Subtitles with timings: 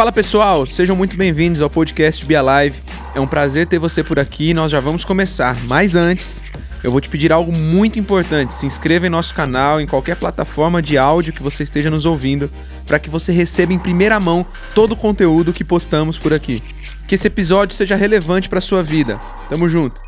[0.00, 2.82] Fala pessoal, sejam muito bem-vindos ao podcast Be Alive.
[3.14, 5.54] É um prazer ter você por aqui e nós já vamos começar.
[5.64, 6.42] Mas antes,
[6.82, 8.54] eu vou te pedir algo muito importante.
[8.54, 12.50] Se inscreva em nosso canal, em qualquer plataforma de áudio que você esteja nos ouvindo,
[12.86, 16.62] para que você receba em primeira mão todo o conteúdo que postamos por aqui.
[17.06, 19.20] Que esse episódio seja relevante para sua vida.
[19.50, 20.00] Tamo junto.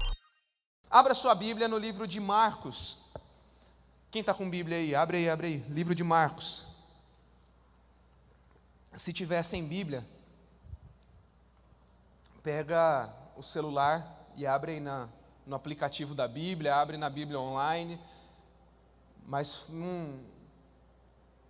[0.90, 2.96] Abra sua Bíblia no livro de Marcos.
[4.10, 4.94] Quem está com Bíblia aí?
[4.94, 5.62] Abre aí, abre aí.
[5.68, 6.71] Livro de Marcos.
[8.94, 10.06] Se tiver sem Bíblia,
[12.42, 15.08] pega o celular e abre aí na,
[15.46, 17.98] no aplicativo da Bíblia, abre na Bíblia online,
[19.24, 20.20] mas não,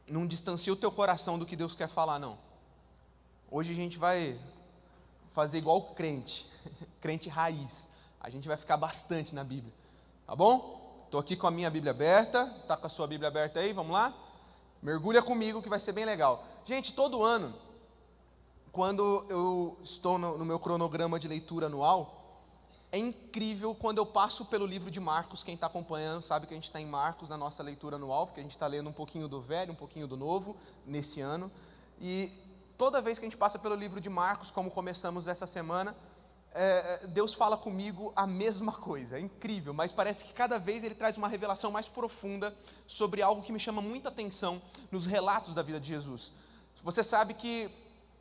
[0.09, 2.39] não distancia o teu coração do que Deus quer falar, não.
[3.51, 4.39] Hoje a gente vai
[5.33, 6.49] fazer igual o crente,
[7.01, 7.89] crente raiz.
[8.21, 9.73] A gente vai ficar bastante na Bíblia,
[10.27, 10.97] tá bom?
[11.05, 13.93] Estou aqui com a minha Bíblia aberta, tá com a sua Bíblia aberta aí, vamos
[13.93, 14.15] lá?
[14.83, 16.45] Mergulha comigo que vai ser bem legal.
[16.65, 17.55] Gente, todo ano,
[18.73, 22.19] quando eu estou no, no meu cronograma de leitura anual,
[22.91, 25.45] é incrível quando eu passo pelo livro de Marcos.
[25.45, 28.41] Quem está acompanhando sabe que a gente está em Marcos na nossa leitura anual, porque
[28.41, 31.51] a gente está lendo um pouquinho do velho, um pouquinho do novo nesse ano.
[32.01, 32.31] E
[32.77, 35.97] toda vez que a gente passa pelo livro de Marcos, como começamos essa semana,
[36.55, 40.85] é, é, Deus fala comigo a mesma coisa, é incrível, mas parece que cada vez
[40.85, 42.55] ele traz uma revelação mais profunda
[42.87, 46.33] sobre algo que me chama muita atenção nos relatos da vida de Jesus.
[46.83, 47.71] Você sabe que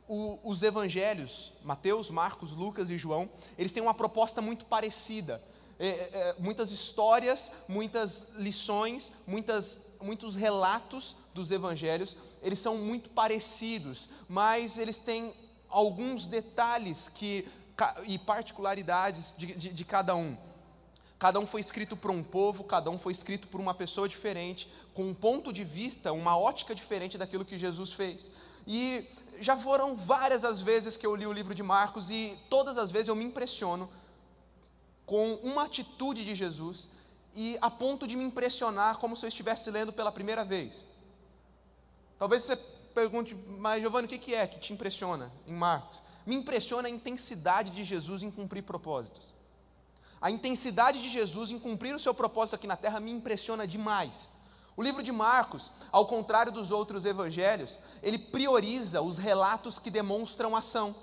[0.08, 5.42] o, os evangelhos, Mateus, Marcos, Lucas e João, eles têm uma proposta muito parecida.
[5.78, 13.10] É, é, é muitas histórias, muitas lições, muitas, muitos relatos dos evangelhos, eles são muito
[13.10, 15.34] parecidos, mas eles têm
[15.68, 17.48] alguns detalhes que
[18.04, 20.36] e particularidades de, de, de cada um.
[21.18, 24.68] Cada um foi escrito por um povo, cada um foi escrito por uma pessoa diferente,
[24.92, 28.28] com um ponto de vista, uma ótica diferente daquilo que Jesus fez.
[28.66, 29.08] E
[29.40, 32.90] já foram várias as vezes que eu li o livro de Marcos e todas as
[32.90, 33.88] vezes eu me impressiono
[35.06, 36.88] com uma atitude de Jesus
[37.34, 40.84] e a ponto de me impressionar como se eu estivesse lendo pela primeira vez.
[42.18, 42.58] Talvez você
[42.92, 46.02] pergunte, mas Giovanni, o que é que te impressiona em Marcos?
[46.26, 49.34] Me impressiona a intensidade de Jesus em cumprir propósitos.
[50.20, 54.28] A intensidade de Jesus em cumprir o seu propósito aqui na terra me impressiona demais.
[54.76, 60.56] O livro de Marcos, ao contrário dos outros evangelhos, ele prioriza os relatos que demonstram
[60.56, 60.94] ação.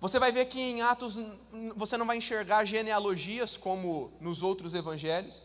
[0.00, 1.16] Você vai ver que em Atos
[1.74, 5.42] você não vai enxergar genealogias como nos outros evangelhos.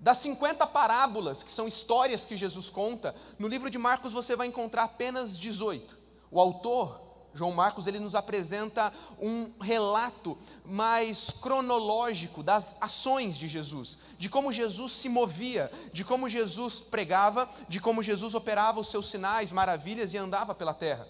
[0.00, 4.46] Das 50 parábolas, que são histórias que Jesus conta, no livro de Marcos você vai
[4.46, 5.98] encontrar apenas 18.
[6.30, 13.98] O autor João Marcos ele nos apresenta um relato mais cronológico das ações de Jesus,
[14.18, 19.08] de como Jesus se movia, de como Jesus pregava, de como Jesus operava os seus
[19.10, 21.06] sinais, maravilhas e andava pela terra.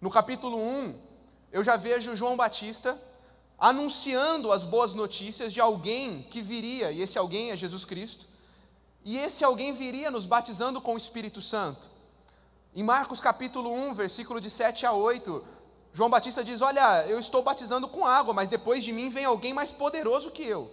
[0.00, 0.98] No capítulo 1,
[1.52, 3.00] eu já vejo João Batista
[3.62, 8.26] anunciando as boas notícias de alguém que viria, e esse alguém é Jesus Cristo,
[9.04, 11.88] e esse alguém viria nos batizando com o Espírito Santo.
[12.74, 15.44] Em Marcos capítulo 1, versículo de 7 a 8,
[15.92, 19.54] João Batista diz: Olha, eu estou batizando com água, mas depois de mim vem alguém
[19.54, 20.68] mais poderoso que eu.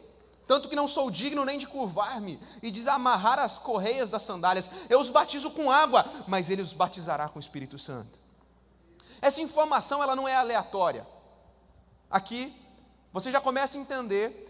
[0.48, 4.68] Tanto que não sou digno nem de curvar-me e desamarrar as correias das sandálias.
[4.90, 8.18] Eu os batizo com água, mas ele os batizará com o Espírito Santo.
[9.22, 11.06] Essa informação ela não é aleatória.
[12.10, 12.52] Aqui
[13.12, 14.46] você já começa a entender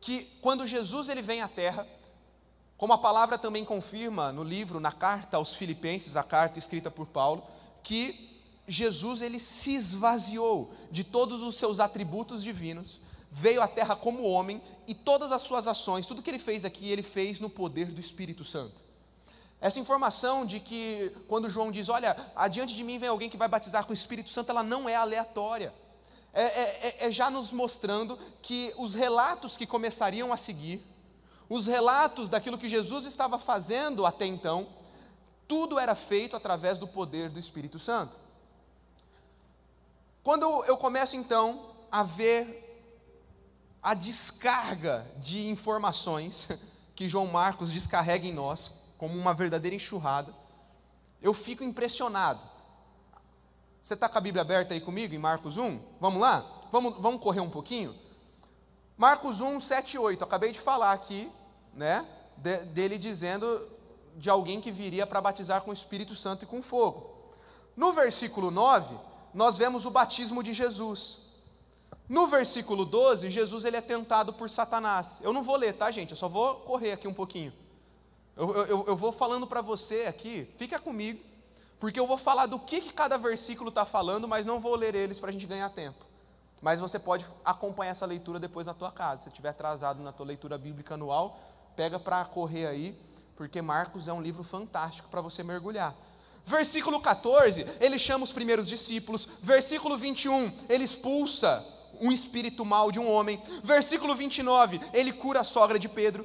[0.00, 1.86] que quando Jesus ele vem à terra,
[2.76, 7.06] como a palavra também confirma no livro, na carta aos Filipenses, a carta escrita por
[7.06, 7.44] Paulo,
[7.82, 14.24] que Jesus ele se esvaziou de todos os seus atributos divinos, veio à terra como
[14.24, 17.86] homem e todas as suas ações, tudo que ele fez aqui, ele fez no poder
[17.86, 18.82] do Espírito Santo.
[19.60, 23.46] Essa informação de que quando João diz, olha, adiante de mim vem alguém que vai
[23.46, 25.72] batizar com o Espírito Santo, ela não é aleatória.
[26.32, 30.82] É, é, é, é já nos mostrando que os relatos que começariam a seguir,
[31.48, 34.66] os relatos daquilo que Jesus estava fazendo até então,
[35.46, 38.16] tudo era feito através do poder do Espírito Santo.
[40.22, 42.60] Quando eu começo então a ver
[43.82, 46.48] a descarga de informações
[46.94, 50.32] que João Marcos descarrega em nós, como uma verdadeira enxurrada,
[51.20, 52.40] eu fico impressionado.
[53.82, 55.80] Você está com a Bíblia aberta aí comigo, em Marcos 1?
[56.00, 56.46] Vamos lá?
[56.70, 57.92] Vamos, vamos correr um pouquinho?
[58.96, 60.22] Marcos 1, 7 e 8.
[60.22, 61.28] Acabei de falar aqui
[61.74, 62.06] né,
[62.36, 63.68] de, dele dizendo
[64.16, 67.10] de alguém que viria para batizar com o Espírito Santo e com fogo.
[67.76, 68.94] No versículo 9,
[69.34, 71.22] nós vemos o batismo de Jesus.
[72.08, 75.18] No versículo 12, Jesus ele é tentado por Satanás.
[75.22, 76.10] Eu não vou ler, tá, gente?
[76.10, 77.52] Eu só vou correr aqui um pouquinho.
[78.36, 81.20] Eu, eu, eu vou falando para você aqui, fica comigo,
[81.82, 84.94] porque eu vou falar do que, que cada versículo está falando, mas não vou ler
[84.94, 86.06] eles para a gente ganhar tempo.
[86.60, 89.24] Mas você pode acompanhar essa leitura depois na tua casa.
[89.24, 91.40] Se estiver atrasado na tua leitura bíblica anual,
[91.74, 92.96] pega para correr aí,
[93.34, 95.92] porque Marcos é um livro fantástico para você mergulhar.
[96.44, 99.28] Versículo 14, ele chama os primeiros discípulos.
[99.42, 101.66] Versículo 21, ele expulsa
[102.00, 103.42] um espírito mal de um homem.
[103.64, 106.24] Versículo 29, ele cura a sogra de Pedro.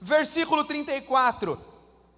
[0.00, 1.71] Versículo 34,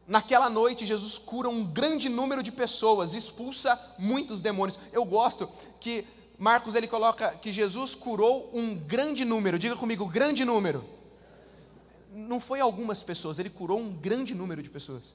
[0.07, 4.79] naquela noite Jesus cura um grande número de pessoas, expulsa muitos demônios.
[4.93, 5.49] Eu gosto
[5.81, 6.05] que
[6.39, 9.59] Marcos ele coloca que Jesus curou um grande número.
[9.59, 10.85] Diga comigo, grande número.
[12.13, 15.15] Não foi algumas pessoas, ele curou um grande número de pessoas.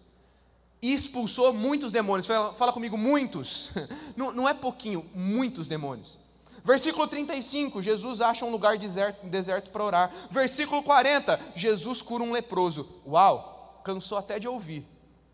[0.82, 2.26] E expulsou muitos demônios.
[2.26, 3.72] Fala, fala comigo, muitos.
[4.16, 6.18] Não, não é pouquinho, muitos demônios.
[6.64, 10.12] Versículo 35, Jesus acha um lugar deserto, deserto para orar.
[10.30, 12.88] Versículo 40, Jesus cura um leproso.
[13.06, 13.59] Uau,
[13.90, 14.86] cansou até de ouvir.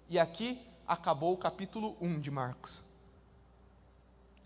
[0.09, 0.57] E aqui
[0.87, 2.83] acabou o capítulo 1 de Marcos.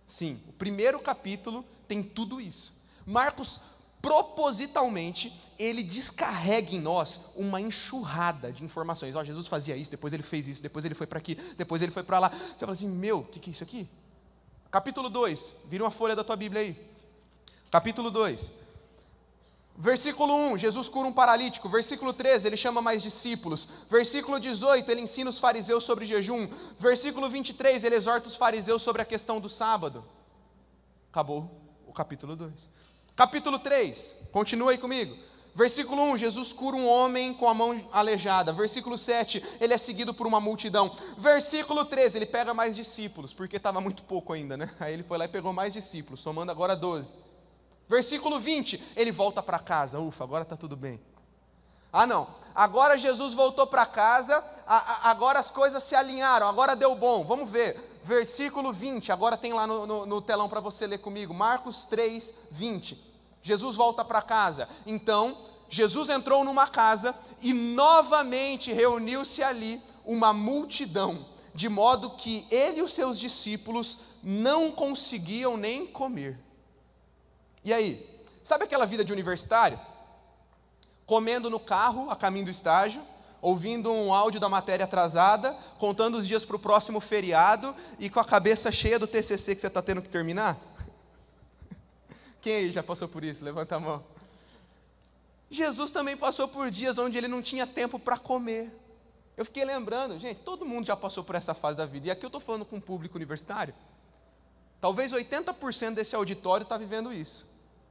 [0.04, 2.74] Sim, o primeiro capítulo tem tudo isso.
[3.06, 3.62] Marcos,
[4.02, 9.16] propositalmente, ele descarrega em nós uma enxurrada de informações.
[9.16, 11.92] Ó, Jesus fazia isso, depois ele fez isso, depois ele foi para aqui, depois ele
[11.92, 12.30] foi para lá.
[12.30, 13.88] Você fala assim, meu, o que, que é isso aqui?
[14.72, 16.76] Capítulo 2, vira uma folha da tua Bíblia aí.
[17.70, 18.52] Capítulo 2.
[19.82, 21.70] Versículo 1, Jesus cura um paralítico.
[21.70, 23.66] Versículo 13, ele chama mais discípulos.
[23.90, 26.50] Versículo 18, ele ensina os fariseus sobre jejum.
[26.78, 30.04] Versículo 23, ele exorta os fariseus sobre a questão do sábado.
[31.10, 31.50] Acabou
[31.88, 32.70] o capítulo 2.
[33.16, 35.16] Capítulo 3, continua aí comigo.
[35.56, 38.52] Versículo 1, Jesus cura um homem com a mão aleijada.
[38.52, 40.94] Versículo 7, ele é seguido por uma multidão.
[41.18, 44.70] Versículo 13, ele pega mais discípulos, porque estava muito pouco ainda, né?
[44.78, 47.29] Aí ele foi lá e pegou mais discípulos, somando agora 12.
[47.90, 50.00] Versículo 20, ele volta para casa.
[50.00, 51.02] Ufa, agora está tudo bem.
[51.92, 52.28] Ah, não.
[52.54, 54.44] Agora Jesus voltou para casa,
[55.02, 57.24] agora as coisas se alinharam, agora deu bom.
[57.26, 58.00] Vamos ver.
[58.04, 61.34] Versículo 20, agora tem lá no, no, no telão para você ler comigo.
[61.34, 63.10] Marcos 3, 20.
[63.42, 64.70] Jesus volta para casa.
[64.86, 65.36] Então,
[65.68, 71.26] Jesus entrou numa casa e novamente reuniu-se ali uma multidão,
[71.56, 76.40] de modo que ele e os seus discípulos não conseguiam nem comer.
[77.64, 79.80] E aí, sabe aquela vida de universitário?
[81.06, 83.02] Comendo no carro, a caminho do estágio,
[83.42, 88.20] ouvindo um áudio da matéria atrasada, contando os dias para o próximo feriado e com
[88.20, 90.58] a cabeça cheia do TCC que você está tendo que terminar?
[92.42, 93.44] Quem aí já passou por isso?
[93.44, 94.04] Levanta a mão.
[95.50, 98.72] Jesus também passou por dias onde ele não tinha tempo para comer.
[99.36, 102.26] Eu fiquei lembrando, gente, todo mundo já passou por essa fase da vida, e aqui
[102.26, 103.74] eu estou falando com um público universitário.
[104.82, 107.50] Talvez 80% desse auditório está vivendo isso.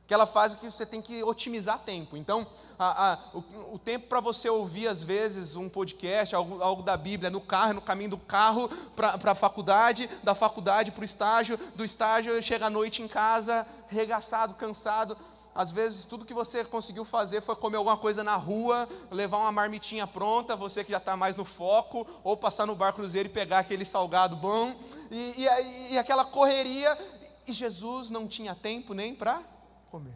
[0.08, 2.17] Aquela fase que você tem que otimizar tempo.
[2.17, 2.46] Então,
[2.79, 6.96] a, a, o, o, tempo para você ouvir, às vezes, um podcast, algo, algo da
[6.96, 11.58] Bíblia, no carro, no caminho do carro para a faculdade, da faculdade para o estágio,
[11.75, 15.14] do estágio chega à noite em casa, regaçado, cansado.
[15.58, 19.50] Às vezes, tudo que você conseguiu fazer foi comer alguma coisa na rua, levar uma
[19.50, 23.32] marmitinha pronta, você que já está mais no foco, ou passar no bar cruzeiro e
[23.32, 24.72] pegar aquele salgado bom,
[25.10, 26.96] e, e, e aquela correria.
[27.44, 29.43] E Jesus não tinha tempo nem para
[29.90, 30.14] comer.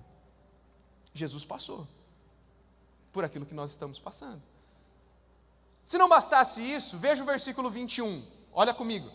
[1.13, 1.89] Jesus passou
[3.13, 4.41] por aquilo que nós estamos passando.
[5.83, 9.11] Se não bastasse isso, veja o versículo 21, olha comigo.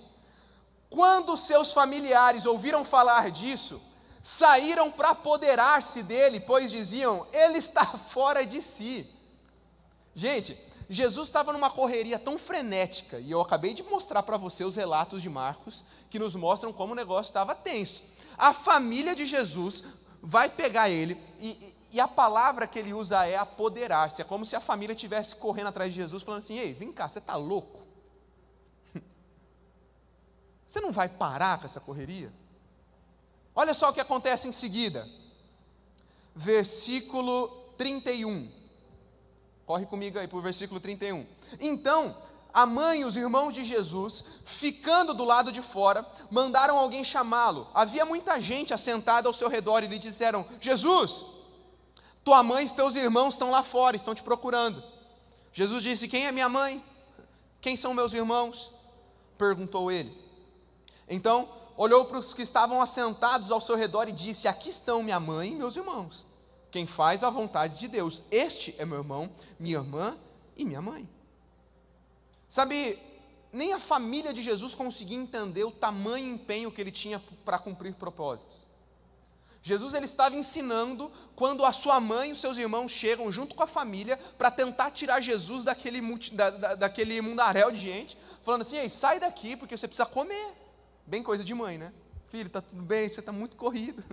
[0.90, 3.82] Quando seus familiares ouviram falar disso,
[4.28, 9.10] saíram para apoderar-se dele, pois diziam: Ele está fora de si.
[10.14, 14.76] Gente, Jesus estava numa correria tão frenética, e eu acabei de mostrar para você os
[14.76, 18.04] relatos de Marcos, que nos mostram como o negócio estava tenso.
[18.38, 19.86] A família de Jesus
[20.22, 24.22] vai pegar ele e, e a palavra que ele usa é apoderar-se.
[24.22, 27.08] É como se a família estivesse correndo atrás de Jesus, falando assim: Ei, vem cá,
[27.08, 27.88] você está louco?
[30.68, 32.30] Você não vai parar com essa correria?
[33.60, 35.10] Olha só o que acontece em seguida.
[36.36, 38.52] Versículo 31.
[39.66, 41.26] Corre comigo aí para o versículo 31.
[41.60, 42.16] Então,
[42.54, 47.68] a mãe e os irmãos de Jesus, ficando do lado de fora, mandaram alguém chamá-lo.
[47.74, 51.26] Havia muita gente assentada ao seu redor e lhe disseram: Jesus,
[52.24, 54.84] tua mãe e teus irmãos estão lá fora, estão te procurando.
[55.52, 56.86] Jesus disse: Quem é minha mãe?
[57.60, 58.72] Quem são meus irmãos?
[59.36, 60.16] perguntou ele.
[61.10, 65.20] Então olhou para os que estavam assentados ao seu redor e disse: Aqui estão minha
[65.20, 66.26] mãe e meus irmãos.
[66.72, 70.18] Quem faz a vontade de Deus, este é meu irmão, minha irmã
[70.58, 71.08] e minha mãe.
[72.50, 73.00] Sabe,
[73.54, 77.94] nem a família de Jesus conseguia entender o tamanho empenho que ele tinha para cumprir
[77.94, 78.68] propósitos.
[79.62, 83.64] Jesus ele estava ensinando quando a sua mãe e os seus irmãos chegam junto com
[83.64, 88.78] a família para tentar tirar Jesus daquele, da, da, daquele mundaréu de gente, falando assim:
[88.78, 90.67] Ei, sai daqui porque você precisa comer.
[91.08, 91.94] Bem coisa de mãe, né?
[92.28, 94.04] Filho, está tudo bem, você está muito corrido.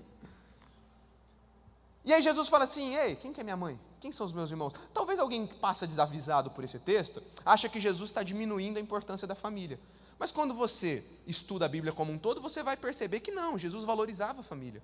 [2.04, 3.80] E aí Jesus fala assim: Ei, quem que é minha mãe?
[3.98, 4.72] Quem são os meus irmãos?
[4.92, 9.26] Talvez alguém que passa desavisado por esse texto acha que Jesus está diminuindo a importância
[9.26, 9.80] da família.
[10.18, 13.82] Mas quando você estuda a Bíblia como um todo, você vai perceber que não, Jesus
[13.82, 14.82] valorizava a família.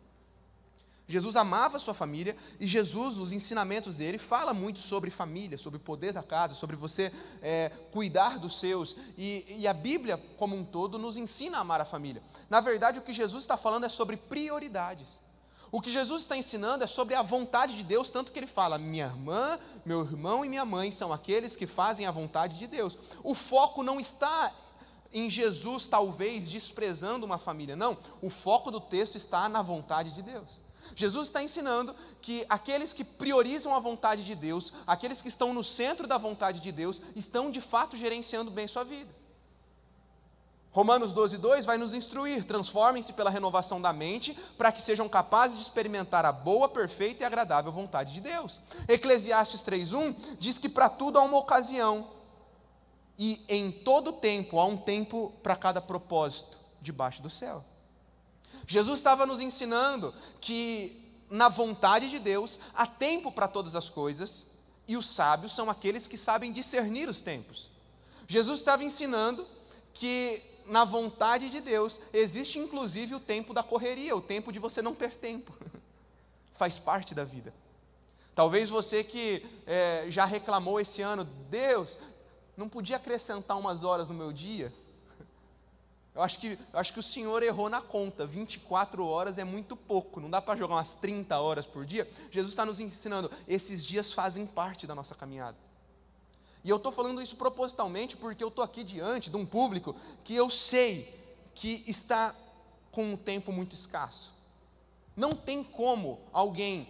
[1.10, 5.78] Jesus amava a sua família e Jesus, os ensinamentos dele, fala muito sobre família, sobre
[5.78, 7.12] o poder da casa, sobre você
[7.42, 8.96] é, cuidar dos seus.
[9.18, 12.22] E, e a Bíblia, como um todo, nos ensina a amar a família.
[12.48, 15.20] Na verdade, o que Jesus está falando é sobre prioridades.
[15.72, 18.76] O que Jesus está ensinando é sobre a vontade de Deus, tanto que ele fala:
[18.76, 22.98] minha irmã, meu irmão e minha mãe são aqueles que fazem a vontade de Deus.
[23.22, 24.52] O foco não está
[25.12, 27.96] em Jesus, talvez desprezando uma família, não.
[28.20, 30.60] O foco do texto está na vontade de Deus.
[30.94, 35.64] Jesus está ensinando que aqueles que priorizam a vontade de Deus, aqueles que estão no
[35.64, 39.20] centro da vontade de Deus, estão de fato gerenciando bem sua vida.
[40.73, 45.56] Romanos 12, 2 vai nos instruir: transformem-se pela renovação da mente, para que sejam capazes
[45.56, 48.61] de experimentar a boa, perfeita e agradável vontade de Deus.
[48.88, 52.09] Eclesiastes 3,1 diz que para tudo há uma ocasião,
[53.18, 57.64] e em todo tempo há um tempo para cada propósito debaixo do céu.
[58.66, 64.49] Jesus estava nos ensinando que na vontade de Deus há tempo para todas as coisas,
[64.88, 67.71] e os sábios são aqueles que sabem discernir os tempos.
[68.26, 69.47] Jesus estava ensinando
[69.95, 74.83] que na vontade de Deus existe inclusive o tempo da correria, o tempo de você
[74.83, 75.52] não ter tempo.
[76.52, 77.54] Faz parte da vida.
[78.35, 81.99] Talvez você que é, já reclamou esse ano, Deus,
[82.57, 84.73] não podia acrescentar umas horas no meu dia?
[86.14, 88.26] Eu acho que, eu acho que o Senhor errou na conta.
[88.26, 90.20] 24 horas é muito pouco.
[90.20, 92.08] Não dá para jogar umas 30 horas por dia.
[92.30, 93.30] Jesus está nos ensinando.
[93.46, 95.56] Esses dias fazem parte da nossa caminhada.
[96.62, 100.34] E eu estou falando isso propositalmente porque eu estou aqui diante de um público que
[100.34, 101.18] eu sei
[101.54, 102.34] que está
[102.90, 104.34] com um tempo muito escasso.
[105.16, 106.88] Não tem como alguém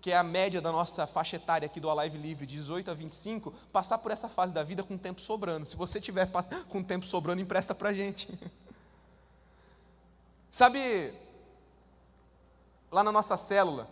[0.00, 2.94] que é a média da nossa faixa etária aqui do Alive Livre, de 18 a
[2.94, 5.64] 25, passar por essa fase da vida com tempo sobrando.
[5.64, 6.28] Se você tiver
[6.68, 8.28] com tempo sobrando, empresta para gente.
[10.52, 11.14] Sabe,
[12.90, 13.88] lá na nossa célula,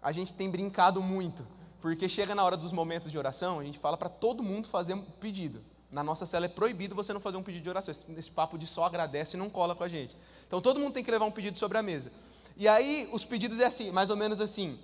[0.00, 1.46] a gente tem brincado muito,
[1.78, 4.94] porque chega na hora dos momentos de oração, a gente fala para todo mundo fazer
[4.94, 5.62] um pedido.
[5.90, 7.94] Na nossa célula é proibido você não fazer um pedido de oração.
[8.16, 10.16] Esse papo de só agradece não cola com a gente.
[10.46, 12.10] Então todo mundo tem que levar um pedido sobre a mesa.
[12.56, 14.80] E aí os pedidos é assim, mais ou menos assim.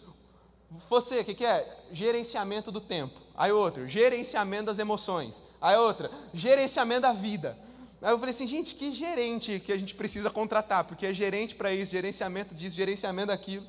[0.90, 1.82] Você, o que, que é?
[1.90, 3.18] Gerenciamento do tempo.
[3.34, 5.42] Aí outro, gerenciamento das emoções.
[5.62, 7.56] Aí outra, gerenciamento da vida.
[8.02, 11.54] Aí eu falei assim, gente, que gerente que a gente precisa contratar, porque é gerente
[11.54, 13.66] para isso, gerenciamento disso, gerenciamento daquilo.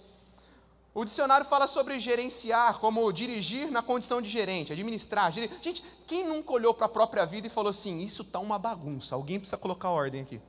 [0.94, 5.32] O dicionário fala sobre gerenciar, como dirigir na condição de gerente, administrar.
[5.32, 5.50] Gerir.
[5.62, 9.16] Gente, quem nunca olhou para a própria vida e falou assim: isso está uma bagunça,
[9.16, 10.42] alguém precisa colocar ordem aqui?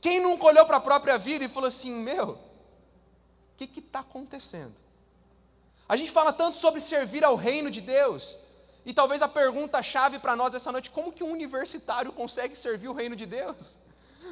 [0.00, 2.38] Quem nunca olhou para a própria vida e falou assim: meu, o
[3.56, 4.74] que está acontecendo?
[5.88, 8.40] A gente fala tanto sobre servir ao reino de Deus,
[8.88, 12.94] e talvez a pergunta-chave para nós essa noite: como que um universitário consegue servir o
[12.94, 13.76] reino de Deus?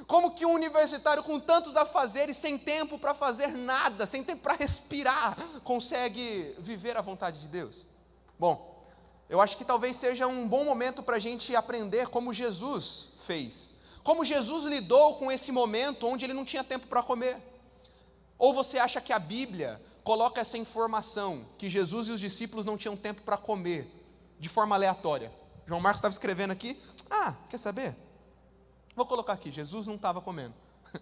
[0.07, 4.55] Como que um universitário com tantos afazeres, sem tempo para fazer nada, sem tempo para
[4.55, 7.85] respirar, consegue viver a vontade de Deus?
[8.39, 8.83] Bom,
[9.29, 13.69] eu acho que talvez seja um bom momento para a gente aprender como Jesus fez.
[14.03, 17.37] Como Jesus lidou com esse momento onde ele não tinha tempo para comer.
[18.39, 22.79] Ou você acha que a Bíblia coloca essa informação, que Jesus e os discípulos não
[22.79, 23.96] tinham tempo para comer,
[24.38, 25.33] de forma aleatória.
[25.66, 26.81] João Marcos estava escrevendo aqui.
[27.11, 27.97] Ah, quer saber?
[28.95, 30.55] Vou colocar aqui: Jesus não estava comendo.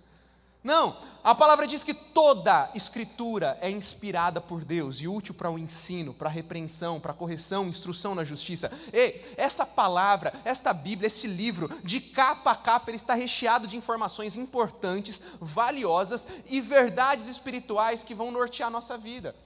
[0.64, 5.58] Não, a palavra diz que toda escritura é inspirada por Deus e útil para o
[5.58, 8.70] ensino, para a repreensão, para a correção, instrução na justiça.
[8.92, 13.76] E essa palavra, esta Bíblia, esse livro, de capa a capa, ele está recheado de
[13.76, 19.36] informações importantes, valiosas e verdades espirituais que vão nortear a nossa vida.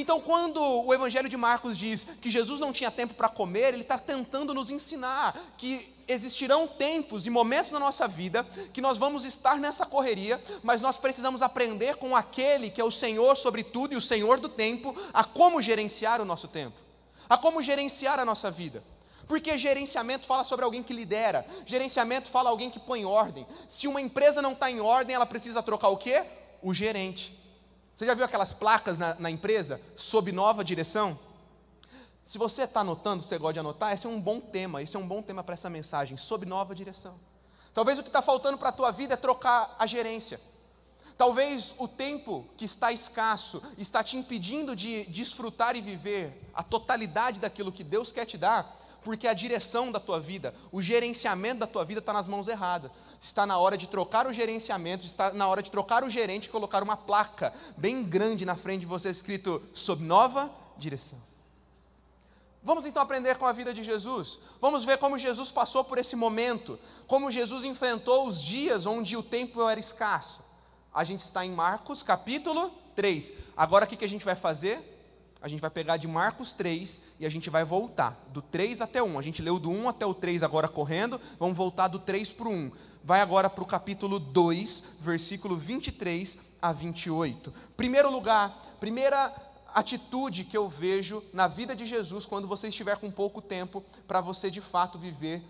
[0.00, 3.82] Então, quando o Evangelho de Marcos diz que Jesus não tinha tempo para comer, ele
[3.82, 9.24] está tentando nos ensinar que existirão tempos e momentos na nossa vida que nós vamos
[9.24, 13.92] estar nessa correria, mas nós precisamos aprender com aquele que é o Senhor sobre tudo
[13.92, 16.80] e o Senhor do tempo, a como gerenciar o nosso tempo,
[17.28, 18.82] a como gerenciar a nossa vida.
[19.26, 23.44] Porque gerenciamento fala sobre alguém que lidera, gerenciamento fala alguém que põe ordem.
[23.68, 26.24] Se uma empresa não está em ordem, ela precisa trocar o quê?
[26.62, 27.36] O gerente.
[27.98, 31.18] Você já viu aquelas placas na, na empresa, sob nova direção?
[32.24, 35.00] Se você está anotando, você gosta de anotar, esse é um bom tema, esse é
[35.00, 37.18] um bom tema para essa mensagem, sob nova direção.
[37.74, 40.40] Talvez o que está faltando para a tua vida é trocar a gerência.
[41.16, 47.40] Talvez o tempo que está escasso está te impedindo de desfrutar e viver a totalidade
[47.40, 51.66] daquilo que Deus quer te dar, porque a direção da tua vida, o gerenciamento da
[51.66, 52.90] tua vida está nas mãos erradas.
[53.20, 56.50] Está na hora de trocar o gerenciamento, está na hora de trocar o gerente e
[56.50, 61.18] colocar uma placa bem grande na frente de você escrito sob nova direção.
[62.62, 64.40] Vamos então aprender com a vida de Jesus.
[64.60, 69.22] Vamos ver como Jesus passou por esse momento, como Jesus enfrentou os dias onde o
[69.22, 70.42] tempo era escasso.
[70.92, 73.32] A gente está em Marcos capítulo 3.
[73.56, 74.97] Agora o que a gente vai fazer?
[75.40, 79.02] A gente vai pegar de Marcos 3 e a gente vai voltar do 3 até
[79.02, 79.18] 1.
[79.18, 82.48] A gente leu do 1 até o 3 agora correndo, vamos voltar do 3 para
[82.48, 82.72] o 1.
[83.04, 87.52] Vai agora para o capítulo 2, versículo 23 a 28.
[87.76, 89.32] Primeiro lugar, primeira
[89.72, 94.20] atitude que eu vejo na vida de Jesus quando você estiver com pouco tempo para
[94.20, 95.42] você de fato viver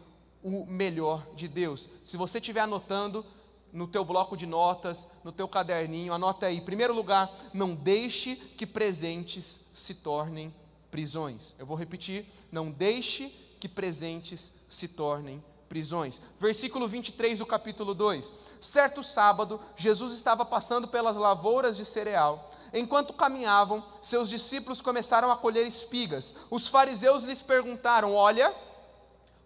[0.42, 1.88] o melhor de Deus.
[2.04, 3.25] Se você estiver anotando
[3.72, 6.60] no teu bloco de notas, no teu caderninho, anota aí.
[6.60, 10.54] Primeiro lugar, não deixe que presentes se tornem
[10.90, 11.54] prisões.
[11.58, 13.28] Eu vou repetir, não deixe
[13.60, 16.20] que presentes se tornem prisões.
[16.40, 18.32] Versículo 23 do capítulo 2.
[18.60, 22.50] Certo sábado, Jesus estava passando pelas lavouras de cereal.
[22.72, 26.34] Enquanto caminhavam, seus discípulos começaram a colher espigas.
[26.50, 28.54] Os fariseus lhes perguntaram: Olha,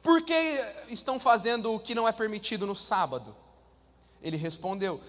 [0.02, 0.34] por que
[0.88, 3.34] estão fazendo o que não é permitido no sábado?
[4.22, 5.00] Ele respondeu: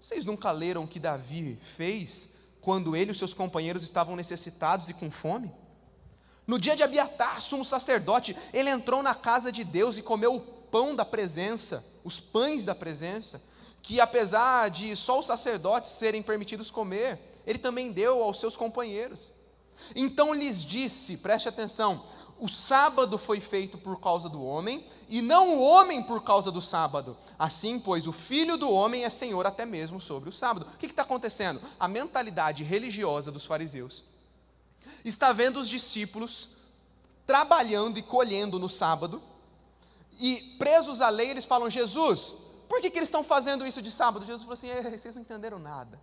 [0.00, 4.88] Vocês nunca leram o que Davi fez quando ele e os seus companheiros estavam necessitados
[4.90, 5.52] e com fome?
[6.46, 10.40] No dia de Abiatar, sumo sacerdote, ele entrou na casa de Deus e comeu o
[10.40, 13.42] pão da presença, os pães da presença,
[13.82, 19.32] que apesar de só os sacerdotes serem permitidos comer, ele também deu aos seus companheiros.
[19.94, 22.04] Então lhes disse, preste atenção:
[22.38, 26.60] o sábado foi feito por causa do homem, e não o homem por causa do
[26.60, 27.16] sábado.
[27.38, 30.66] Assim, pois, o filho do homem é senhor até mesmo sobre o sábado.
[30.74, 31.60] O que está acontecendo?
[31.80, 34.04] A mentalidade religiosa dos fariseus
[35.04, 36.50] está vendo os discípulos
[37.26, 39.20] trabalhando e colhendo no sábado,
[40.18, 42.34] e presos à lei, eles falam: Jesus,
[42.68, 44.24] por que, que eles estão fazendo isso de sábado?
[44.24, 46.00] Jesus falou assim: vocês não entenderam nada.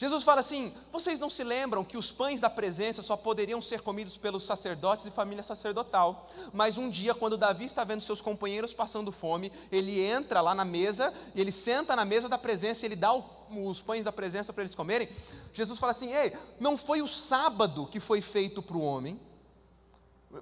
[0.00, 3.82] Jesus fala assim: vocês não se lembram que os pães da presença só poderiam ser
[3.82, 6.26] comidos pelos sacerdotes e família sacerdotal.
[6.54, 10.64] Mas um dia, quando Davi está vendo seus companheiros passando fome, ele entra lá na
[10.64, 14.62] mesa, ele senta na mesa da presença e ele dá os pães da presença para
[14.62, 15.06] eles comerem.
[15.52, 19.20] Jesus fala assim: ei, não foi o sábado que foi feito para o homem.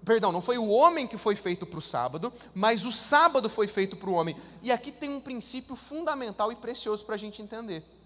[0.04, 3.66] Perdão, não foi o homem que foi feito para o sábado, mas o sábado foi
[3.66, 4.36] feito para o homem.
[4.62, 7.97] E aqui tem um princípio fundamental e precioso para a gente entender.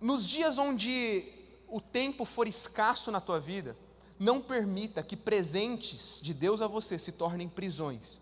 [0.00, 1.24] Nos dias onde
[1.68, 3.76] o tempo for escasso na tua vida,
[4.18, 8.20] não permita que presentes de Deus a você se tornem prisões.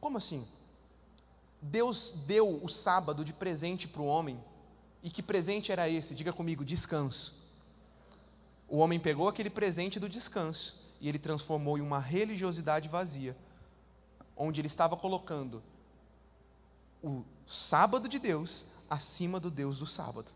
[0.00, 0.46] Como assim?
[1.60, 4.42] Deus deu o sábado de presente para o homem,
[5.02, 6.14] e que presente era esse?
[6.14, 7.34] Diga comigo: descanso.
[8.68, 13.36] O homem pegou aquele presente do descanso e ele transformou em uma religiosidade vazia,
[14.36, 15.62] onde ele estava colocando
[17.02, 20.30] o sábado de Deus acima do Deus do sábado.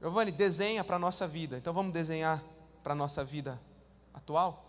[0.00, 1.58] Giovanni, desenha para a nossa vida.
[1.58, 2.40] Então vamos desenhar
[2.80, 3.60] para a nossa vida
[4.14, 4.64] atual?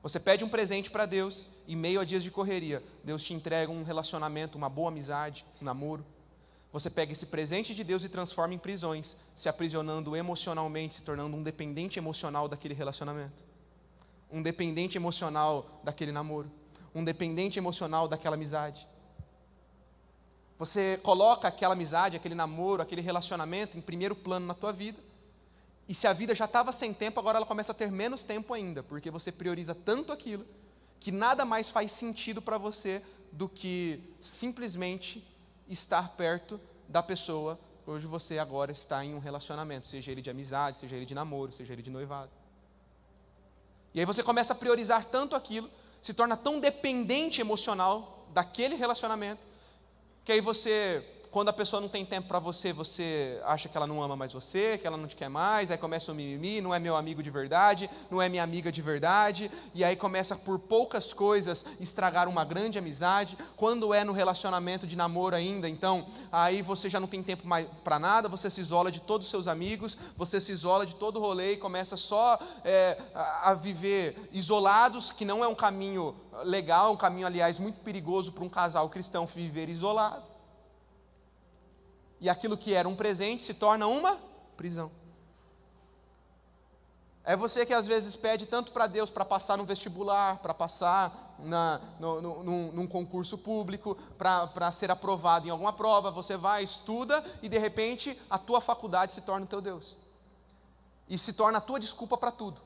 [0.00, 3.70] Você pede um presente para Deus, e meio a dias de correria, Deus te entrega
[3.70, 6.06] um relacionamento, uma boa amizade, um namoro.
[6.72, 11.36] Você pega esse presente de Deus e transforma em prisões, se aprisionando emocionalmente, se tornando
[11.36, 13.44] um dependente emocional daquele relacionamento,
[14.30, 16.50] um dependente emocional daquele namoro,
[16.94, 18.86] um dependente emocional daquela amizade.
[20.62, 24.96] Você coloca aquela amizade, aquele namoro, aquele relacionamento em primeiro plano na tua vida.
[25.88, 28.54] E se a vida já estava sem tempo, agora ela começa a ter menos tempo
[28.54, 30.46] ainda, porque você prioriza tanto aquilo
[31.00, 35.26] que nada mais faz sentido para você do que simplesmente
[35.68, 40.78] estar perto da pessoa hoje você agora está em um relacionamento, seja ele de amizade,
[40.78, 42.30] seja ele de namoro, seja ele de noivado.
[43.92, 45.68] E aí você começa a priorizar tanto aquilo,
[46.00, 49.50] se torna tão dependente emocional daquele relacionamento,
[50.24, 53.86] que aí você, quando a pessoa não tem tempo para você, você acha que ela
[53.86, 56.74] não ama mais você, que ela não te quer mais, aí começa o mimimi, não
[56.74, 60.58] é meu amigo de verdade, não é minha amiga de verdade, e aí começa por
[60.58, 63.38] poucas coisas estragar uma grande amizade.
[63.56, 67.66] Quando é no relacionamento de namoro ainda, então, aí você já não tem tempo mais
[67.82, 71.16] para nada, você se isola de todos os seus amigos, você se isola de todo
[71.16, 76.14] o rolê e começa só é, a, viver isolados, que não é um caminho
[76.44, 80.31] legal, um caminho, aliás, muito perigoso para um casal cristão viver isolado.
[82.22, 84.16] E aquilo que era um presente se torna uma
[84.56, 84.92] prisão.
[87.24, 91.36] É você que às vezes pede tanto para Deus para passar no vestibular, para passar
[91.40, 96.12] na, no, no, num, num concurso público, para ser aprovado em alguma prova.
[96.12, 99.96] Você vai, estuda e de repente a tua faculdade se torna o teu Deus.
[101.08, 102.60] E se torna a tua desculpa para tudo.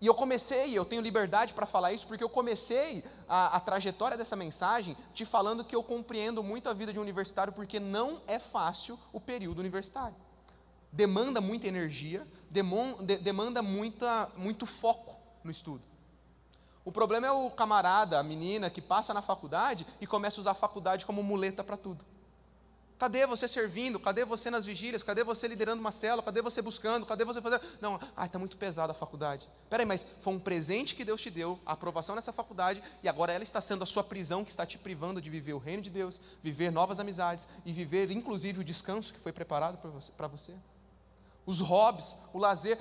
[0.00, 4.16] E eu comecei, eu tenho liberdade para falar isso, porque eu comecei a, a, trajetória
[4.16, 8.22] dessa mensagem te falando que eu compreendo muito a vida de um universitário, porque não
[8.26, 10.16] é fácil o período universitário
[10.92, 12.26] demanda muita energia,
[13.20, 15.82] demanda muita, muito foco no estudo.
[16.84, 20.50] O problema é o camarada, a menina que passa na faculdade e começa a usar
[20.52, 22.04] a faculdade como muleta para tudo.
[23.00, 23.98] Cadê você servindo?
[23.98, 25.02] Cadê você nas vigílias?
[25.02, 26.22] Cadê você liderando uma célula?
[26.22, 27.06] Cadê você buscando?
[27.06, 27.62] Cadê você fazendo?
[27.80, 29.48] Não, ai, está muito pesada a faculdade.
[29.70, 33.32] Peraí, mas foi um presente que Deus te deu, a aprovação nessa faculdade, e agora
[33.32, 35.88] ela está sendo a sua prisão que está te privando de viver o reino de
[35.88, 39.78] Deus, viver novas amizades e viver, inclusive, o descanso que foi preparado
[40.14, 40.52] para você
[41.46, 42.78] os hobbies, o lazer.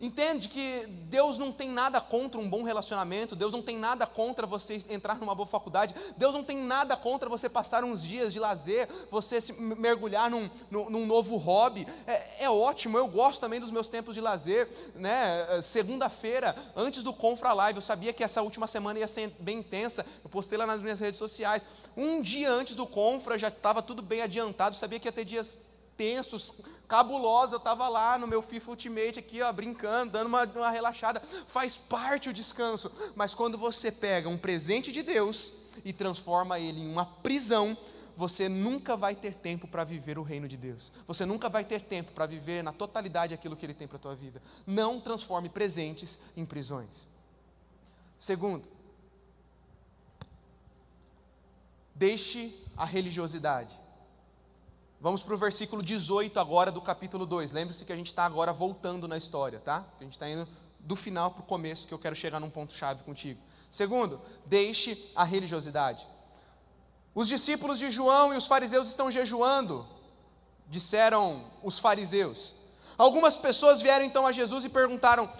[0.00, 4.46] Entende que Deus não tem nada contra um bom relacionamento, Deus não tem nada contra
[4.46, 8.38] você entrar numa boa faculdade, Deus não tem nada contra você passar uns dias de
[8.38, 11.84] lazer, você se mergulhar num, num, novo hobby.
[12.06, 14.68] É, é, ótimo, eu gosto também dos meus tempos de lazer.
[14.94, 15.60] Né?
[15.62, 20.06] Segunda-feira, antes do Confra Live, eu sabia que essa última semana ia ser bem intensa,
[20.22, 21.66] eu postei lá nas minhas redes sociais.
[21.96, 25.58] Um dia antes do Confra, já estava tudo bem adiantado, sabia que ia ter dias
[25.96, 26.54] tensos,
[26.88, 27.52] cabulosos.
[27.52, 31.20] Eu estava lá no meu FIFA Ultimate aqui, ó, brincando, dando uma, uma relaxada.
[31.20, 32.90] Faz parte o descanso.
[33.14, 35.52] Mas quando você pega um presente de Deus
[35.84, 37.76] e transforma ele em uma prisão,
[38.16, 40.90] você nunca vai ter tempo para viver o reino de Deus.
[41.06, 44.00] Você nunca vai ter tempo para viver na totalidade aquilo que Ele tem para a
[44.00, 44.42] tua vida.
[44.66, 47.06] Não transforme presentes em prisões.
[48.18, 48.66] Segundo,
[51.94, 53.78] deixe a religiosidade.
[55.00, 57.52] Vamos para o versículo 18 agora do capítulo 2.
[57.52, 59.84] Lembre-se que a gente está agora voltando na história, tá?
[60.00, 60.46] A gente está indo
[60.80, 63.40] do final para o começo, que eu quero chegar num ponto-chave contigo.
[63.70, 66.04] Segundo, deixe a religiosidade.
[67.14, 69.86] Os discípulos de João e os fariseus estão jejuando,
[70.66, 72.56] disseram os fariseus.
[72.96, 75.30] Algumas pessoas vieram então a Jesus e perguntaram: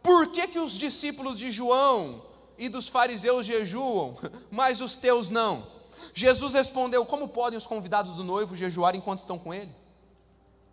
[0.00, 2.22] por que, que os discípulos de João
[2.56, 4.14] e dos fariseus jejuam,
[4.48, 5.77] mas os teus não?
[6.14, 9.74] Jesus respondeu: Como podem os convidados do noivo jejuar enquanto estão com ele?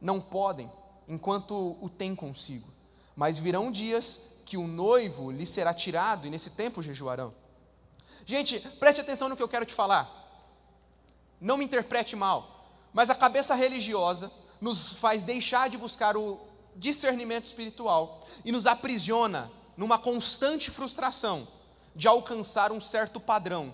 [0.01, 0.71] Não podem,
[1.07, 2.67] enquanto o têm consigo.
[3.15, 7.33] Mas virão dias que o noivo lhe será tirado, e nesse tempo jejuarão.
[8.25, 10.09] Gente, preste atenção no que eu quero te falar.
[11.39, 16.39] Não me interprete mal, mas a cabeça religiosa nos faz deixar de buscar o
[16.75, 21.47] discernimento espiritual e nos aprisiona numa constante frustração
[21.95, 23.73] de alcançar um certo padrão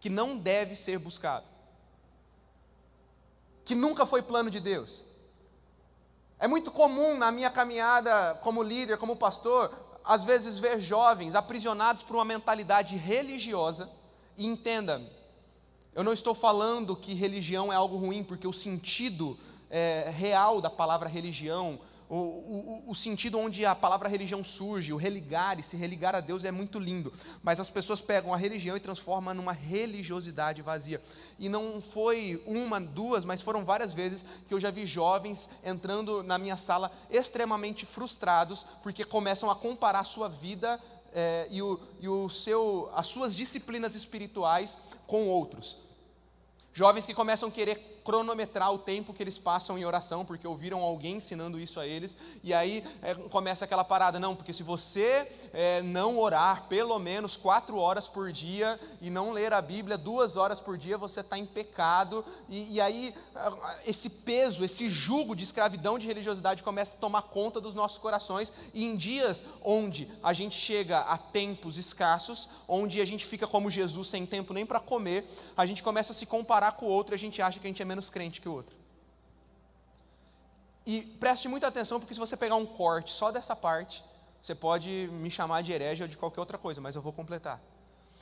[0.00, 1.46] que não deve ser buscado,
[3.64, 5.04] que nunca foi plano de Deus.
[6.38, 9.70] É muito comum na minha caminhada como líder, como pastor,
[10.02, 13.88] às vezes ver jovens aprisionados por uma mentalidade religiosa,
[14.36, 15.02] e entenda,
[15.94, 20.70] eu não estou falando que religião é algo ruim, porque o sentido é, real da
[20.70, 21.78] palavra religião,
[22.10, 26.20] o, o, o, sentido onde a palavra religião surge, o religar e se religar a
[26.20, 31.00] Deus é muito lindo, mas as pessoas pegam a religião e transformam numa religiosidade vazia.
[31.38, 36.24] E não foi uma, duas, mas foram várias vezes que eu já vi jovens entrando
[36.24, 40.80] na minha sala extremamente frustrados, porque começam a comparar a sua vida
[41.12, 45.78] é, e, o, e o seu, as suas disciplinas espirituais com outros.
[46.72, 50.80] Jovens que começam a querer cronometrar o tempo que eles passam em oração, porque ouviram
[50.80, 55.28] alguém ensinando isso a eles, e aí é, começa aquela parada, não, porque se você
[55.52, 60.36] é, não orar pelo menos quatro horas por dia e não ler a Bíblia duas
[60.36, 63.14] horas por dia, você está em pecado, e, e aí
[63.86, 68.52] esse peso, esse jugo de escravidão de religiosidade começa a tomar conta dos nossos corações,
[68.72, 73.70] e em dias onde a gente chega a tempos escassos, onde a gente fica como
[73.70, 75.24] Jesus sem tempo nem para comer,
[75.56, 77.70] a gente começa a se comparar com o outro e a gente acha que a
[77.70, 78.76] gente é menos crente que o outro.
[80.86, 84.02] E preste muita atenção, porque se você pegar um corte só dessa parte,
[84.40, 87.60] você pode me chamar de herege ou de qualquer outra coisa, mas eu vou completar.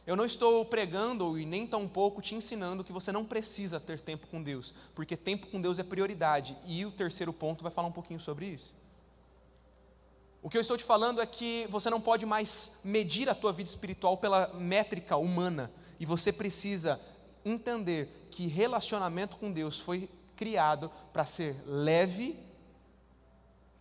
[0.07, 4.27] Eu não estou pregando e nem tampouco te ensinando que você não precisa ter tempo
[4.27, 6.57] com Deus, porque tempo com Deus é prioridade.
[6.65, 8.75] E o terceiro ponto vai falar um pouquinho sobre isso.
[10.43, 13.53] O que eu estou te falando é que você não pode mais medir a tua
[13.53, 16.99] vida espiritual pela métrica humana, e você precisa
[17.45, 22.39] entender que relacionamento com Deus foi criado para ser leve,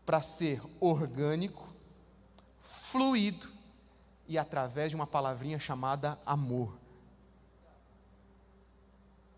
[0.03, 1.71] para ser orgânico,
[2.59, 3.47] fluido
[4.27, 6.75] e através de uma palavrinha chamada amor.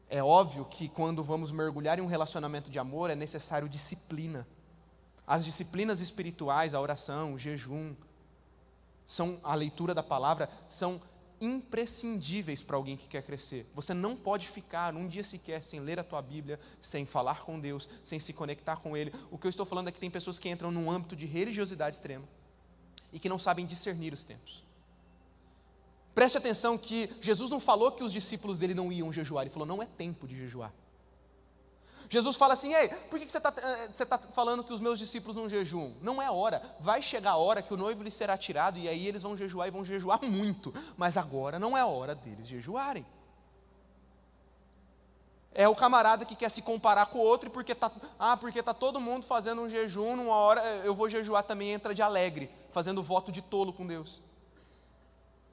[0.08, 4.48] É óbvio que quando vamos mergulhar em um relacionamento de amor é necessário disciplina.
[5.28, 7.94] As disciplinas espirituais, a oração, o jejum,
[9.06, 11.02] são a leitura da palavra, são
[11.41, 13.65] imprescindíveis para alguém que quer crescer.
[13.73, 17.60] Você não pode ficar um dia sequer sem ler a tua Bíblia, sem falar com
[17.60, 19.13] Deus, sem se conectar com Ele.
[19.32, 21.95] O que eu estou falando é que tem pessoas que entram num âmbito de religiosidade
[21.95, 22.28] extrema
[23.12, 24.63] e que não sabem discernir os tempos.
[26.13, 29.67] Preste atenção que Jesus não falou que os discípulos dele não iam jejuar, ele falou:
[29.67, 30.73] não é tempo de jejuar.
[32.10, 35.38] Jesus fala assim: Ei, por que você está eh, tá falando que os meus discípulos
[35.38, 35.93] não jejuam?
[36.02, 36.62] Não é hora.
[36.80, 39.67] Vai chegar a hora que o noivo lhe será tirado e aí eles vão jejuar
[39.67, 40.74] e vão jejuar muito.
[40.98, 43.06] Mas agora não é hora deles jejuarem.
[45.54, 48.74] É o camarada que quer se comparar com o outro porque tá, ah, porque tá
[48.74, 53.04] todo mundo fazendo um jejum, numa hora eu vou jejuar também, entra de alegre, fazendo
[53.04, 54.22] voto de tolo com Deus.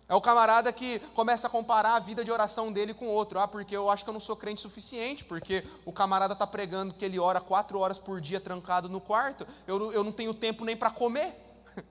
[0.08, 3.40] É o camarada que começa a comparar a vida de oração dele com outro.
[3.40, 6.94] Ah, porque eu acho que eu não sou crente suficiente, porque o camarada está pregando
[6.94, 10.64] que ele ora quatro horas por dia trancado no quarto, eu, eu não tenho tempo
[10.64, 11.34] nem para comer.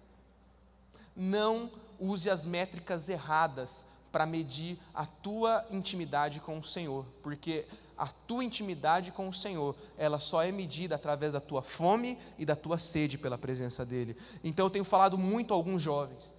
[1.16, 7.66] Não use as métricas erradas para medir a tua intimidade com o Senhor, porque
[7.98, 12.46] a tua intimidade com o Senhor, ela só é medida através da tua fome e
[12.46, 14.16] da tua sede pela presença dEle.
[14.44, 16.32] Então eu tenho falado muito a alguns jovens,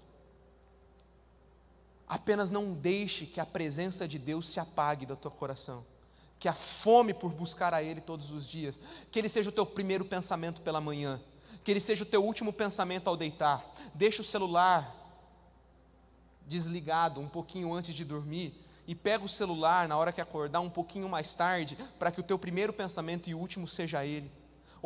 [2.08, 5.84] Apenas não deixe que a presença de Deus se apague do teu coração.
[6.38, 8.78] Que a fome por buscar a Ele todos os dias,
[9.10, 11.20] que Ele seja o teu primeiro pensamento pela manhã,
[11.64, 13.64] que Ele seja o teu último pensamento ao deitar.
[13.94, 14.94] Deixa o celular
[16.46, 18.54] desligado um pouquinho antes de dormir
[18.86, 22.22] e pega o celular na hora que acordar um pouquinho mais tarde, para que o
[22.22, 24.30] teu primeiro pensamento e último seja Ele.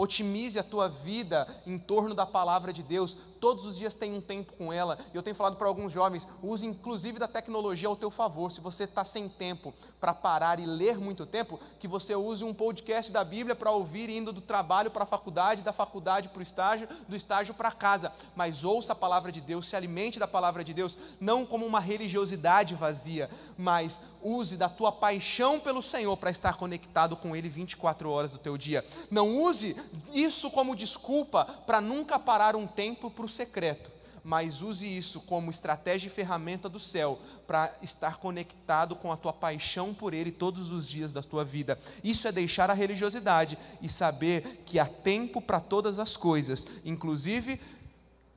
[0.01, 3.19] Otimize a tua vida em torno da palavra de Deus.
[3.39, 4.97] Todos os dias tem um tempo com ela.
[5.13, 8.51] E eu tenho falado para alguns jovens: use inclusive da tecnologia ao teu favor.
[8.51, 12.55] Se você está sem tempo para parar e ler muito tempo, que você use um
[12.55, 16.43] podcast da Bíblia para ouvir indo do trabalho para a faculdade, da faculdade para o
[16.43, 18.11] estágio, do estágio para casa.
[18.35, 21.81] Mas ouça a palavra de Deus, se alimente da palavra de Deus, não como uma
[21.81, 28.11] religiosidade vazia, mas use da tua paixão pelo Senhor para estar conectado com Ele 24
[28.11, 28.83] horas do teu dia.
[29.11, 29.77] Não use
[30.13, 33.91] isso como desculpa para nunca parar um tempo para o secreto,
[34.23, 39.33] mas use isso como estratégia e ferramenta do céu para estar conectado com a tua
[39.33, 41.79] paixão por Ele todos os dias da tua vida.
[42.05, 47.61] Isso é deixar a religiosidade e saber que há tempo para todas as coisas, inclusive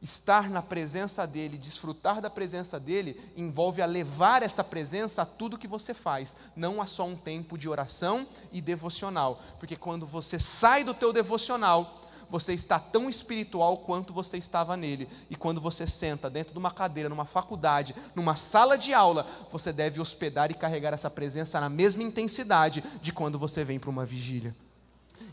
[0.03, 5.57] estar na presença dele, desfrutar da presença dele, envolve a levar esta presença a tudo
[5.57, 10.37] que você faz, não a só um tempo de oração e devocional, porque quando você
[10.37, 15.07] sai do teu devocional, você está tão espiritual quanto você estava nele.
[15.29, 19.71] E quando você senta dentro de uma cadeira, numa faculdade, numa sala de aula, você
[19.71, 24.05] deve hospedar e carregar essa presença na mesma intensidade de quando você vem para uma
[24.05, 24.55] vigília.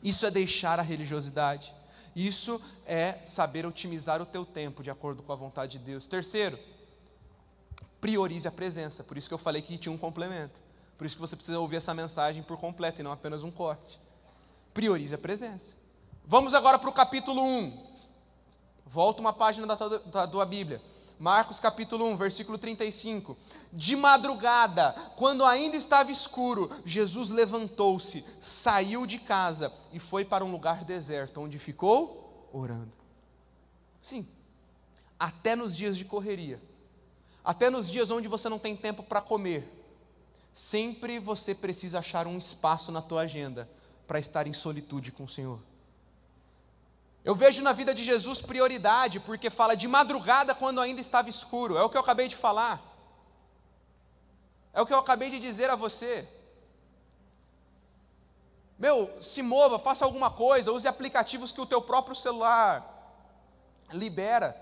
[0.02, 1.74] Isso é deixar a religiosidade.
[2.14, 6.06] Isso é saber otimizar o teu tempo de acordo com a vontade de Deus.
[6.06, 6.58] Terceiro,
[8.00, 9.04] priorize a presença.
[9.04, 10.60] Por isso que eu falei que tinha um complemento.
[10.98, 14.00] Por isso que você precisa ouvir essa mensagem por completo e não apenas um corte.
[14.74, 15.76] Priorize a presença.
[16.26, 17.90] Vamos agora para o capítulo 1.
[18.86, 20.80] Volta uma página da, da, da Bíblia.
[21.20, 23.36] Marcos capítulo 1, versículo 35.
[23.70, 30.50] De madrugada, quando ainda estava escuro, Jesus levantou-se, saiu de casa e foi para um
[30.50, 32.96] lugar deserto, onde ficou orando.
[34.00, 34.26] Sim,
[35.18, 36.58] até nos dias de correria,
[37.44, 39.70] até nos dias onde você não tem tempo para comer,
[40.54, 43.68] sempre você precisa achar um espaço na tua agenda
[44.06, 45.60] para estar em solitude com o Senhor.
[47.24, 51.76] Eu vejo na vida de Jesus prioridade, porque fala de madrugada quando ainda estava escuro.
[51.76, 52.80] É o que eu acabei de falar.
[54.72, 56.26] É o que eu acabei de dizer a você.
[58.78, 62.82] Meu, se mova, faça alguma coisa, use aplicativos que o teu próprio celular
[63.92, 64.56] libera.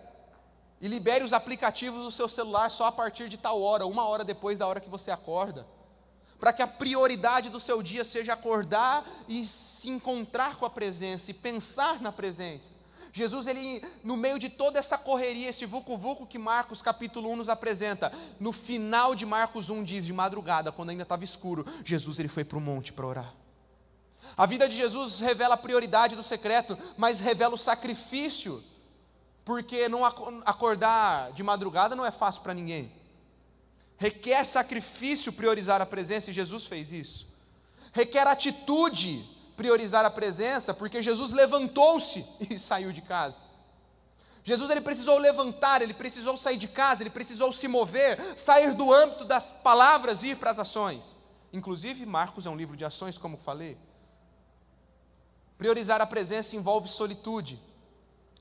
[0.80, 4.24] E libere os aplicativos do seu celular só a partir de tal hora, uma hora
[4.24, 5.77] depois da hora que você acorda
[6.38, 11.30] para que a prioridade do seu dia seja acordar e se encontrar com a presença
[11.30, 12.74] e pensar na presença.
[13.12, 17.48] Jesus, ele, no meio de toda essa correria, esse vucu-vucu que Marcos capítulo 1 nos
[17.48, 22.28] apresenta, no final de Marcos 1 diz, de madrugada, quando ainda estava escuro, Jesus ele
[22.28, 23.34] foi para o monte para orar.
[24.36, 28.62] A vida de Jesus revela a prioridade do secreto, mas revela o sacrifício,
[29.44, 32.97] porque não acordar de madrugada não é fácil para ninguém
[33.98, 37.28] requer sacrifício priorizar a presença, e Jesus fez isso.
[37.92, 43.40] Requer atitude priorizar a presença, porque Jesus levantou-se e saiu de casa.
[44.44, 48.90] Jesus ele precisou levantar, ele precisou sair de casa, ele precisou se mover, sair do
[48.90, 51.16] âmbito das palavras e ir para as ações.
[51.52, 53.76] Inclusive, Marcos é um livro de ações, como falei.
[55.58, 57.60] Priorizar a presença envolve solitude.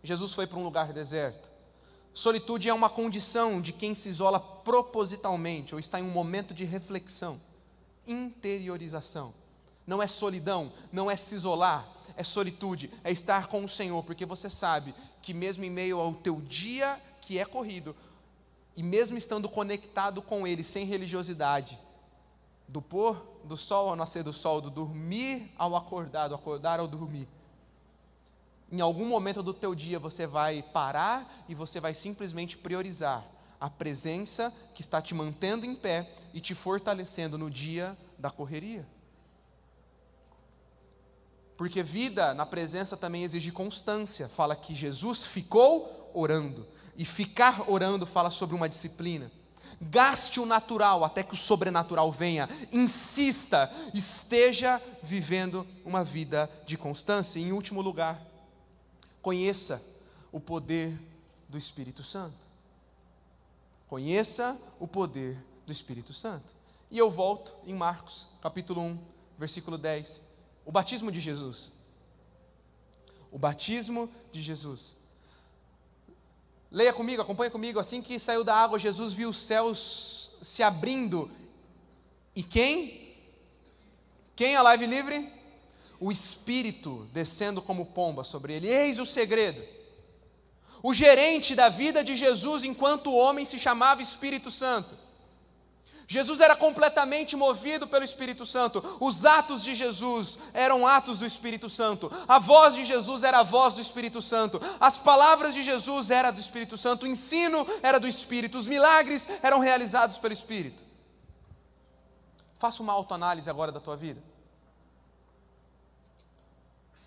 [0.04, 1.50] Jesus foi para um lugar deserto.
[2.17, 6.65] Solitude é uma condição de quem se isola propositalmente ou está em um momento de
[6.65, 7.39] reflexão,
[8.08, 9.36] interiorização.
[9.86, 14.25] Não é solidão, não é se isolar, é solitude, é estar com o Senhor, porque
[14.25, 17.95] você sabe que mesmo em meio ao teu dia que é corrido,
[18.75, 21.80] e mesmo estando conectado com Ele, sem religiosidade,
[22.67, 26.88] do pôr do sol ao nascer do sol, do dormir ao acordar, do acordar ao
[26.88, 27.27] dormir,
[28.71, 33.25] em algum momento do teu dia você vai parar e você vai simplesmente priorizar
[33.60, 38.88] a presença que está te mantendo em pé e te fortalecendo no dia da correria.
[41.58, 44.27] Porque vida na presença também exige constância.
[44.30, 46.67] Fala que Jesus ficou orando.
[46.95, 49.32] E ficar orando fala sobre uma disciplina.
[49.82, 52.47] Gaste o natural até que o sobrenatural venha.
[52.71, 57.39] Insista, esteja vivendo uma vida de constância.
[57.39, 58.21] E em último lugar,
[59.28, 59.86] conheça
[60.32, 60.98] o poder
[61.50, 62.48] do Espírito Santo.
[63.90, 66.56] Conheça o poder do Espírito Santo.
[66.90, 68.98] E eu volto em Marcos, capítulo 1,
[69.38, 70.22] versículo 10.
[70.66, 71.74] O batismo de Jesus.
[73.30, 74.96] O batismo de Jesus.
[76.72, 77.82] Leia comigo, acompanhe comigo.
[77.82, 81.30] Assim que saiu da água, Jesus viu os céus se abrindo.
[82.34, 83.13] E quem?
[84.38, 85.37] Quem a live livre?
[85.99, 88.67] O Espírito descendo como pomba sobre ele.
[88.67, 89.62] Eis o segredo.
[90.83, 94.95] O gerente da vida de Jesus enquanto homem se chamava Espírito Santo.
[96.10, 98.81] Jesus era completamente movido pelo Espírito Santo.
[99.01, 102.10] Os atos de Jesus eram atos do Espírito Santo.
[102.25, 104.62] A voz de Jesus era a voz do Espírito Santo.
[104.79, 107.03] As palavras de Jesus eram do Espírito Santo.
[107.03, 108.57] O ensino era do Espírito.
[108.57, 110.81] Os milagres eram realizados pelo Espírito.
[112.55, 114.23] Faça uma autoanálise agora da tua vida.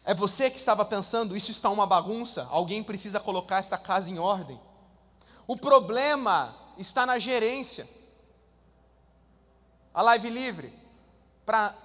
[0.04, 4.18] É você que estava pensando, isso está uma bagunça, alguém precisa colocar essa casa em
[4.18, 4.60] ordem.
[5.46, 7.86] O problema está na gerência
[9.92, 10.72] a live livre,
[11.44, 11.76] para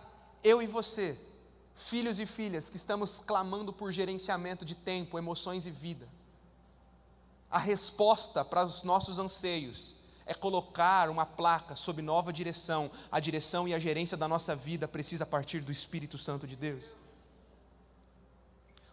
[0.44, 1.18] eu e você,
[1.74, 6.08] filhos e filhas que estamos clamando por gerenciamento de tempo, emoções e vida.
[7.50, 12.92] A resposta para os nossos anseios é colocar uma placa sob nova direção.
[13.12, 16.96] A direção e a gerência da nossa vida precisa partir do Espírito Santo de Deus.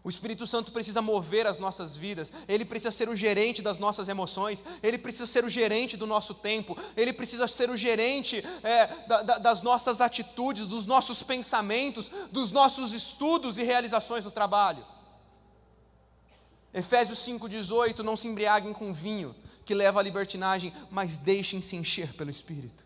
[0.05, 4.09] O Espírito Santo precisa mover as nossas vidas, ele precisa ser o gerente das nossas
[4.09, 8.87] emoções, ele precisa ser o gerente do nosso tempo, ele precisa ser o gerente é,
[9.07, 14.85] da, da, das nossas atitudes, dos nossos pensamentos, dos nossos estudos e realizações do trabalho.
[16.75, 22.31] Efésios 5,18: Não se embriaguem com vinho, que leva à libertinagem, mas deixem-se encher pelo
[22.31, 22.85] Espírito.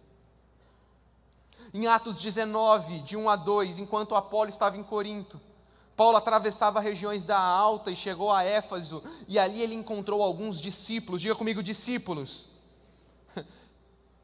[1.73, 5.41] Em Atos 19, de 1 a 2, enquanto Apolo estava em Corinto,
[5.97, 11.23] Paulo atravessava regiões da Alta e chegou a Éfaso, e ali ele encontrou alguns discípulos.
[11.23, 12.49] Diga comigo, discípulos.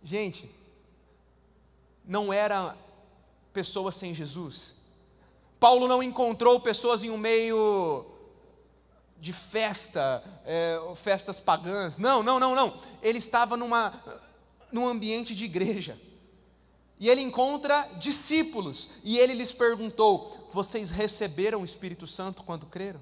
[0.04, 0.50] Gente,
[2.04, 2.76] não eram
[3.54, 4.76] pessoas sem Jesus.
[5.58, 8.04] Paulo não encontrou pessoas em um meio
[9.18, 11.96] de festa, é, festas pagãs.
[11.96, 12.74] Não, não, não, não.
[13.00, 13.94] Ele estava numa,
[14.70, 15.98] num ambiente de igreja.
[17.02, 18.90] E ele encontra discípulos.
[19.02, 23.00] E ele lhes perguntou: vocês receberam o Espírito Santo quando creram?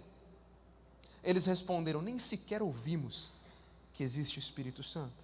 [1.23, 3.31] Eles responderam: Nem sequer ouvimos
[3.93, 5.23] que existe o Espírito Santo.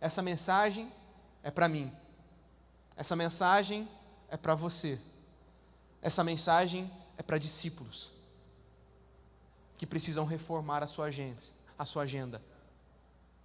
[0.00, 0.92] Essa mensagem
[1.44, 1.92] é para mim.
[2.96, 3.88] Essa mensagem
[4.28, 4.98] é para você.
[6.02, 8.10] Essa mensagem é para discípulos
[9.78, 11.40] que precisam reformar a sua agenda,
[11.78, 12.42] a sua agenda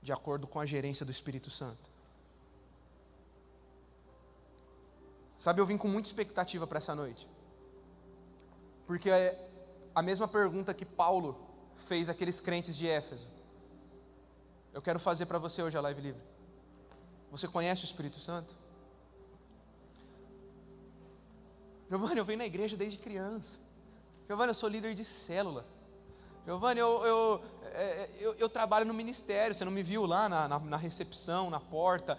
[0.02, 1.92] de acordo com a gerência do Espírito Santo.
[5.42, 7.28] Sabe, eu vim com muita expectativa para essa noite.
[8.86, 9.50] Porque é
[9.96, 11.36] a mesma pergunta que Paulo
[11.74, 13.28] fez àqueles crentes de Éfeso.
[14.72, 16.22] Eu quero fazer para você hoje a live livre.
[17.32, 18.54] Você conhece o Espírito Santo?
[21.90, 23.62] Giovanni, eu venho na igreja desde criança.
[24.28, 25.66] Giovanni, eu sou líder de célula.
[26.46, 29.56] Giovanni, eu, eu, é, eu, eu, trabalho no ministério.
[29.56, 32.16] Você não me viu lá na, na, na recepção, na porta.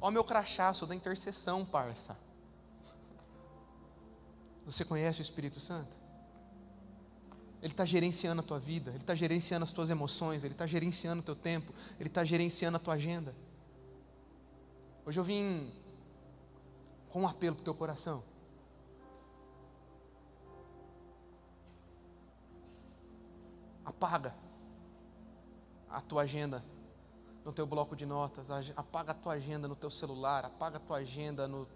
[0.00, 2.26] Ó, meu crachá, sou da intercessão, parça.
[4.68, 5.96] Você conhece o Espírito Santo?
[7.62, 11.22] Ele está gerenciando a tua vida, Ele está gerenciando as tuas emoções, Ele está gerenciando
[11.22, 13.34] o teu tempo, Ele está gerenciando a tua agenda.
[15.06, 15.72] Hoje eu vim
[17.08, 18.22] com um apelo para o teu coração.
[23.86, 24.34] Apaga
[25.88, 26.62] a tua agenda
[27.42, 30.98] no teu bloco de notas, apaga a tua agenda no teu celular, apaga a tua
[30.98, 31.66] agenda no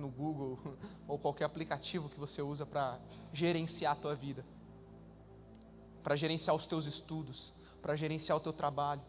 [0.00, 0.58] no Google
[1.06, 2.98] ou qualquer aplicativo que você usa para
[3.32, 4.44] gerenciar a tua vida.
[6.02, 9.02] para gerenciar os teus estudos, para gerenciar o teu trabalho.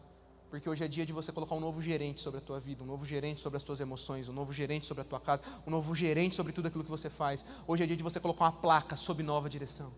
[0.49, 2.85] Porque hoje é dia de você colocar um novo gerente sobre a tua vida, um
[2.85, 5.95] novo gerente sobre as tuas emoções, um novo gerente sobre a tua casa, um novo
[5.95, 7.45] gerente sobre tudo aquilo que você faz.
[7.65, 9.93] Hoje é dia de você colocar uma placa sob nova direção.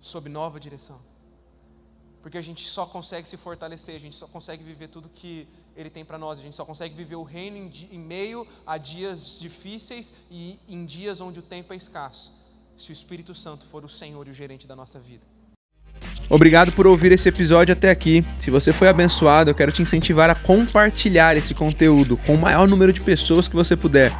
[0.00, 0.98] Sob nova direção.
[2.22, 5.46] Porque a gente só consegue se fortalecer, a gente só consegue viver tudo que
[5.76, 8.78] Ele tem para nós, a gente só consegue viver o reino em, em meio a
[8.78, 12.32] dias difíceis e em dias onde o tempo é escasso,
[12.76, 15.26] se o Espírito Santo for o Senhor e o gerente da nossa vida.
[16.30, 18.24] Obrigado por ouvir esse episódio até aqui.
[18.38, 22.66] Se você foi abençoado, eu quero te incentivar a compartilhar esse conteúdo com o maior
[22.66, 24.12] número de pessoas que você puder.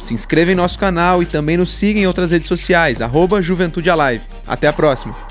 [0.00, 3.90] Se inscreva em nosso canal e também nos siga em outras redes sociais, arroba Juventude
[3.90, 4.24] Alive.
[4.46, 5.29] Até a próxima!